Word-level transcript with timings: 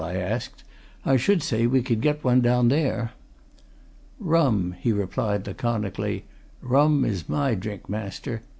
I 0.03 0.15
asked. 0.15 0.63
"I 1.05 1.15
should 1.15 1.43
say 1.43 1.67
we 1.67 1.83
could 1.83 2.01
get 2.01 2.23
one 2.23 2.41
down 2.41 2.69
there." 2.69 3.11
"Rum," 4.19 4.73
he 4.79 4.91
replied, 4.91 5.45
laconically. 5.45 6.25
"Rum 6.59 7.05
is 7.05 7.29
my 7.29 7.53
drink, 7.53 7.87
master. 7.87 8.41